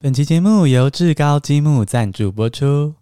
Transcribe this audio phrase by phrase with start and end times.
[0.00, 2.94] 本期节目由智高积木赞助播出。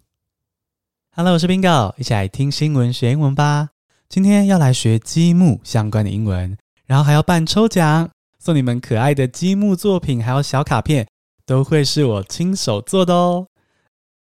[1.11, 3.69] Hello，我是 Bingo，一起来听新闻学英文吧。
[4.09, 6.57] 今天要来学积木相关的英文，
[6.87, 8.09] 然后还要办抽奖，
[8.39, 11.07] 送你们可爱的积木作品，还有小卡片，
[11.45, 13.45] 都会是我亲手做的哦。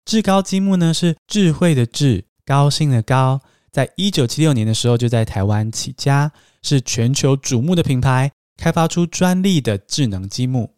[0.05, 3.41] 智高积木呢是智慧的智，高兴的高，
[3.73, 10.73] 在一九七六年的时候就在台湾起家，是全球瞩目的品牌，开发出专利的智能积木。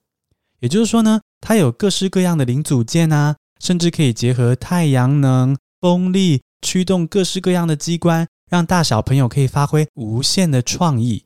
[0.62, 11.26] 也就是说呢，它有各式各样的零组件啊，甚至可以结合太阳能、风力驱动各式各样的机关，让大小朋友可以发挥无限的创意。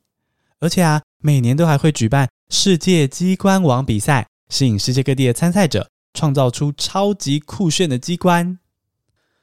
[0.60, 8.60] 而且啊，每年都还会举办世界机关王比赛，吸引世界各地的参赛者，创造出超级酷炫的机关。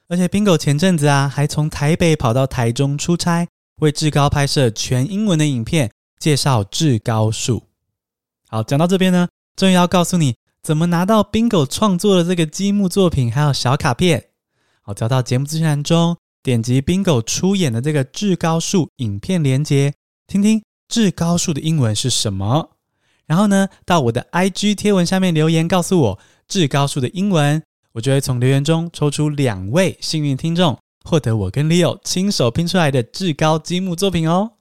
[0.08, 3.48] 而且，Bingo 前阵子啊，还从台北跑到台中出差，
[3.80, 7.62] 为志高拍摄全英文的影片，介绍志高术。
[8.48, 9.26] 好，讲到这边呢。
[9.56, 14.30] 终于要告诉你怎么拿到 Bingo 创作的这个积木作品，还有小卡片。
[14.82, 19.94] 好，找到节目资讯栏中，点击 Bingo 出演的这个至高树影片连接，
[20.26, 22.70] 听听至高树的英文是什么。
[23.26, 34.54] 然后呢，到我的 IG 贴文下面留言告诉我至高树的英文，我就会从留言中抽出两位幸运听众，获得我跟 Leo 亲手拼出来的至高积木作品哦。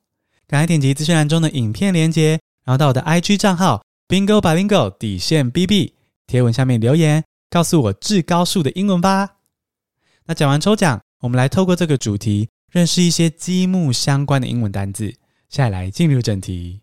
[0.45, 3.81] 赶快点击资讯栏中的影片连接，然后到我的 IG 账号。
[4.07, 5.94] Bingo Bilingual 底线 BB
[6.27, 9.37] 贴文下面留言，告诉我至高数的英文吧。
[10.25, 15.15] 那讲完抽奖，我们来透过这个主题认识一些积木相关的英文单字。
[15.49, 16.81] 下来进入正题。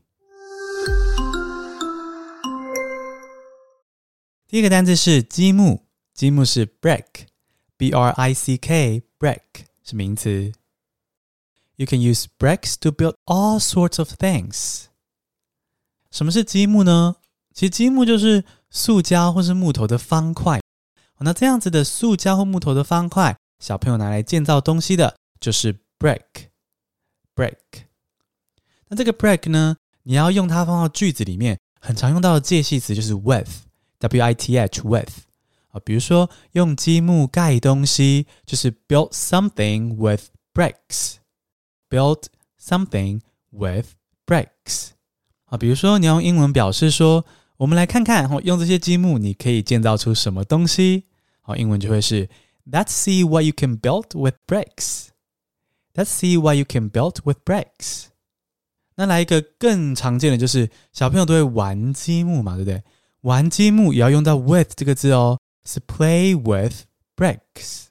[4.46, 5.82] 第一个单字是积木，
[6.14, 9.40] 积木是 brick，B R I C K，brick
[9.82, 10.52] 是名词。
[11.76, 14.84] You can use bricks to build all sorts of things.
[16.10, 17.16] 什么是积木呢？
[17.52, 20.60] 其实积木就是塑胶或是木头的方块。
[21.24, 26.50] 那这样子的塑胶或木头的方块，小朋友拿来建造东西的，就是 brick。
[27.36, 27.56] brick。
[28.88, 35.12] 那这个 brick 呢，你要用它放到句子里面，很常用到的介系词就是 with，W-I-T-H，with。
[35.68, 41.14] 啊，比如说用积木盖东西，就是 build something with bricks。
[41.88, 42.24] build
[42.60, 43.90] something with
[44.26, 44.88] bricks。
[45.44, 47.24] 啊，比如说你用英文表示说，
[47.61, 51.05] 我们来看看，用这些积木你可以建造出什么东西？
[51.41, 52.29] 好，英文就会是
[52.69, 55.07] Let's see what you can build with bricks.
[55.93, 58.05] Let's see what you can build with bricks.
[58.95, 62.83] 那来一个更常见的就是小朋友都会玩积木嘛，对不对？
[63.21, 66.83] 玩积木也要用到 with 这个字哦，是 play with
[67.15, 67.85] bricks.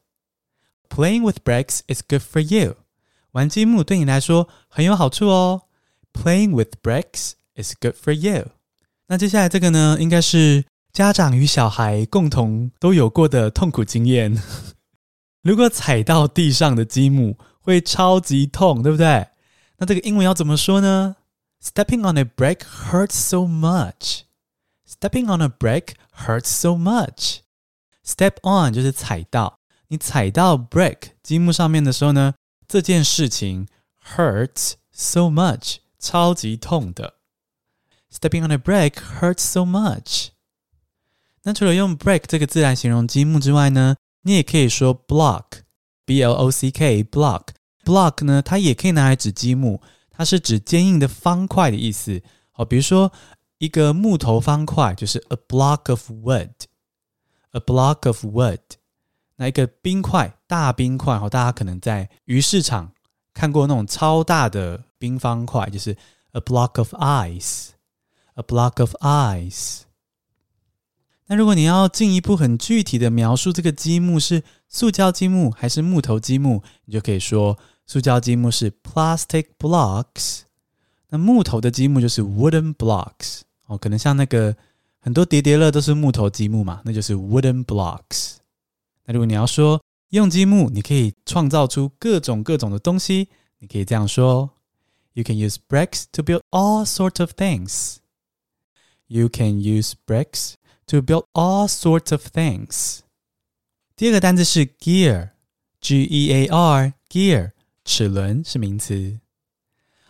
[0.88, 2.76] Playing with bricks is good for you.
[3.32, 5.62] 玩积木对你来说很有好处哦。
[6.12, 8.50] Playing with bricks It's good for you。
[9.11, 10.63] 那接下来这个呢，应该是
[10.93, 14.41] 家长与小孩共同都有过的痛苦经验。
[15.43, 19.27] 如果踩到地上的积木，会超级痛，对不对？
[19.79, 21.17] 那这个英文要怎么说呢
[21.61, 24.21] ？Stepping on a brick hurts so much.
[24.87, 27.39] Stepping on a brick hurts so much.
[28.05, 32.35] Step on 就是踩到，你踩到 brick 积木上面的时候呢，
[32.65, 33.67] 这件事情
[34.15, 37.15] hurts so much，超级痛的。
[38.13, 40.27] Stepping on a brick hurts so much。
[41.43, 47.47] 那除了用 brick 这个字来形容积木之外呢，你也可以说 block，b l o c k，block。
[47.85, 52.21] block 呢，它也可以拿来指积木，它是指坚硬的方块的意思。
[52.51, 53.11] 好，比如说
[53.59, 58.59] 一个木头方块就是 a block of wood，a block of wood。
[59.37, 62.91] 那一个冰块，大冰块，好，大家可能在鱼市场
[63.33, 65.97] 看过那种超大的冰方块，就是
[66.33, 67.69] a block of ice。
[68.35, 69.81] A block of ice。
[71.27, 80.41] 那如果你要进一步很具体的描述这个积木是塑胶积木还是木头积木，你就可以说塑胶积木是 plastic blocks，
[81.09, 83.41] 那木头的积木就是 wooden blocks。
[83.67, 84.55] 哦，可能像那个
[84.99, 88.35] 很多叠叠乐都是木头积木嘛，那就是 wooden blocks。
[89.05, 93.29] 那如果你要说用积木，你可以创造出各种各种的东西，
[93.59, 94.49] 你可以这样说
[95.13, 98.00] ：You can use bricks to build all sorts of things。
[99.13, 100.53] You can use bricks
[100.87, 102.99] to build all sorts of things。
[103.97, 105.31] 第二个单字是 gear，G-E-A-R，gear，
[107.83, 109.19] 齿轮是名词。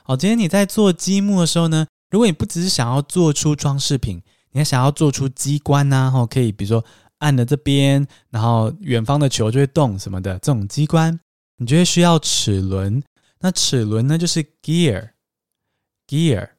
[0.04, 4.22] 好，今天你在做积木的时候呢，如果你不只是想要做出装饰品，
[4.52, 6.86] 你还想要做出机关呐，然后可以比如说
[7.18, 11.20] 按了这边，然后远方的球就会动什么的这种机关，
[11.58, 13.02] 你就会需要齿轮。
[13.40, 16.52] 那齿轮呢，就是 gear，gear，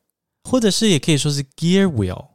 [0.42, 2.31] 或者是也可以说是 gear wheel。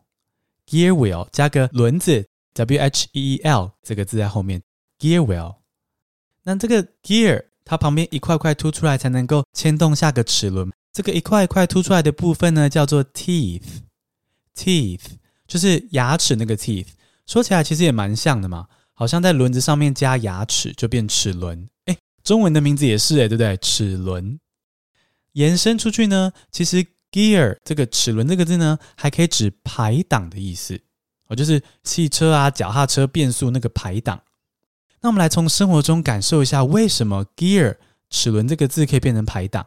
[0.67, 4.61] Gear wheel 加个轮子 W H E E L 这个字在后面
[4.99, 5.55] ，gear wheel。
[6.43, 10.71] 那这个 gear 它旁边一块块凸出来，才能够牵动下个齿轮。
[10.91, 13.81] 这个一块一块凸出来的部分呢，叫做 teeth。
[14.55, 15.03] teeth
[15.47, 16.87] 就是牙齿那个 teeth，
[17.25, 21.69] 说起来其实也蛮像的嘛，好像在轮子上面加牙齿就变齿轮。
[21.85, 23.55] 哎，中文的名字也是哎，对不对？
[23.57, 24.39] 齿轮。
[25.33, 30.80] 延伸出去呢，其实 gear 这个齿轮这个字呢，还可以指排档的意思。
[31.27, 34.21] 哦，就是汽车啊、脚踏车、变速那个排档。
[35.01, 37.75] 那我们来从生活中感受一下，为什么 gear
[38.09, 39.65] 齿轮这个字可以变成排档？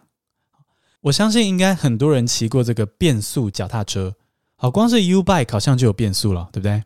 [1.02, 4.14] 我相信应该很多人骑过这个变速脚踏车。
[4.56, 6.82] 好，光是 U bike 好像就有变速了，对不对？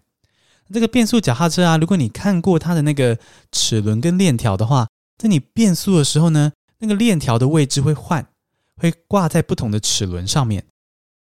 [0.72, 3.18] 这个变速脚踏车啊，如果你看过它的那个
[3.52, 8.26] 齿轮跟链条的话，在你变速的时候呢，那个链条的位置会换，
[8.76, 10.64] 会挂在不同的齿轮上面。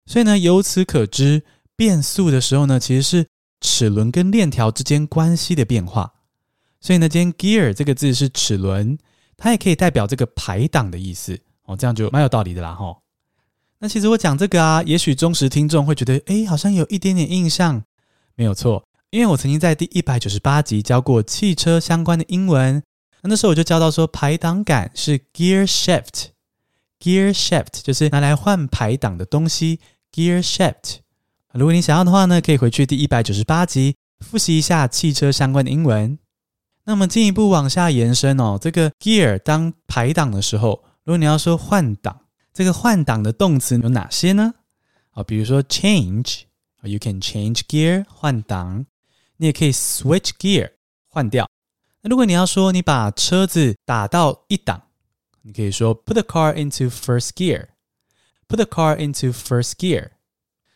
[0.05, 1.43] 所以呢，由此可知，
[1.75, 3.27] 变速的时候呢，其实是
[3.61, 6.13] 齿轮跟链条之间关系的变化，
[6.79, 8.97] 所以呢，今天 gear 这个字是齿轮，
[9.37, 11.39] 它也可以代表这个排档的意思。
[11.65, 13.01] 哦，这样就蛮有道理的啦吼、
[13.79, 17.83] 那其实我讲这个啊，也许忠实听众会觉得，诶，好像有一点点印象，
[18.35, 22.83] 没有错，因为我曾经在第一百九十八集教过汽车相关的英文，
[23.21, 26.29] 那那时候我就教到说，排档杆是 gear shift
[27.01, 29.79] Gear shift 就是拿来换排档的东西
[30.13, 30.97] ，gear shift。
[31.51, 36.19] 如果你想要的话呢，可以回去第一百九十八集复习一下汽车相关的英文。
[36.83, 42.21] 那么进一步往下延伸哦，这个 gear 当排档的时候，如果你要说换挡，
[42.53, 44.53] 这个换挡的动词有哪些呢？
[45.09, 48.85] 啊，比如说 change，you can change gear 换挡，
[49.37, 50.69] 你也可以 switch gear
[51.07, 51.49] 换掉。
[52.03, 54.83] 那如果你要说你把车子打到一档，
[55.43, 60.09] 你可以说 put the car into first gear，put the car into first gear。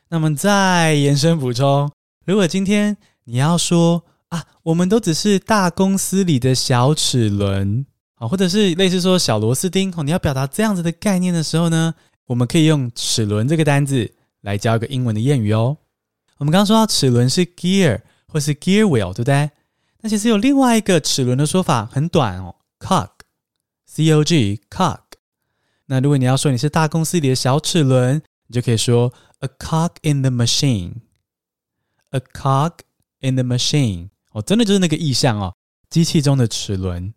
[0.10, 1.92] 那么再延伸补充，
[2.26, 2.96] 如果今天
[3.26, 7.86] 你要说啊，我们都只是大公司里的小齿轮
[8.16, 11.94] 啊，或者是类似说小螺丝钉哦，你要表达这样子的概念的时候呢，
[12.28, 15.78] 我们可以用齿轮这个单字来教一个英文的谚语哦。
[16.38, 19.50] 我们刚刚说到齿轮是 gear 或是 gear wheel，对不对？
[20.02, 22.56] 那其实有另外一个齿轮的说法，很短哦
[23.95, 25.01] ，cog，c o g cog。
[25.87, 29.13] 那如果你要说你是大公司里的小齿轮，你就可以说。
[29.41, 30.97] A cog in the machine.
[32.11, 32.81] A cog
[33.21, 34.11] in the machine.
[34.33, 35.55] 哦，真的就是那个意象哦，
[35.89, 37.15] 机器中的齿轮。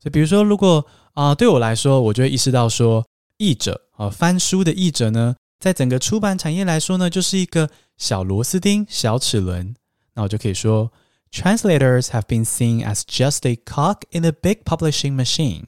[0.00, 3.06] 就比如说，如果啊、呃，对我来说，我就会意识到说，
[3.36, 7.68] 译者啊、呃，翻书的译者呢，在整个出版产业来说呢，就是一个
[7.98, 9.74] 小螺丝钉、小齿轮。
[10.14, 10.90] 那我就可以说，
[11.30, 15.64] Translators have been seen as just a cog in a big publishing machine.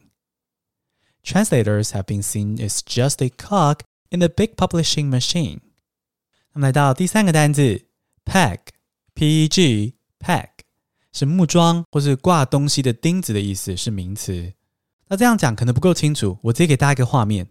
[1.26, 3.80] Translators have been seen as just a cog
[4.12, 5.62] in the big publishing machine.
[6.54, 7.86] 我们来到第三个单字
[8.26, 10.50] ，peg，p-e-g，peg
[11.12, 14.54] 是木桩或是挂东西的钉子的意思，是名词。
[15.08, 17.48] 那这样讲可能不够清楚，我直接给大家一个画面：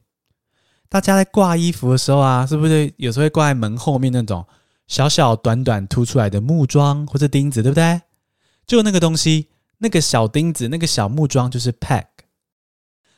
[0.89, 4.47] 大家在挂衣服的时候啊，是不是有时候会挂在门后面那种
[4.87, 8.03] 小小短短凸出来的木桩或者钉子，对不对？
[8.69, 9.49] 就那个东西，
[9.79, 12.05] 那个小钉子，那个小木桩就是 peg。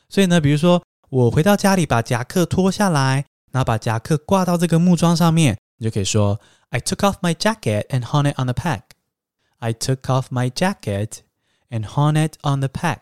[0.09, 5.57] 所以呢，比如说我回到家里，把夹克脱下来，然后把夹克挂到这个木桩上面。
[5.79, 6.39] 你就可以说
[6.69, 8.81] ，I took off my jacket and hung it on the peg.
[9.59, 11.19] I took off my jacket
[11.69, 12.97] and hung it on the peg.